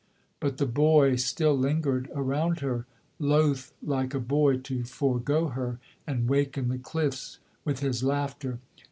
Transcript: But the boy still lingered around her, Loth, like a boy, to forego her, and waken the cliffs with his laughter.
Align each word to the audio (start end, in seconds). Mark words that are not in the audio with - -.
But 0.39 0.57
the 0.57 0.65
boy 0.65 1.15
still 1.17 1.55
lingered 1.55 2.09
around 2.15 2.61
her, 2.61 2.87
Loth, 3.19 3.71
like 3.83 4.15
a 4.15 4.19
boy, 4.19 4.57
to 4.57 4.83
forego 4.83 5.49
her, 5.49 5.77
and 6.07 6.27
waken 6.27 6.69
the 6.69 6.79
cliffs 6.79 7.37
with 7.65 7.81
his 7.81 8.03
laughter. 8.03 8.57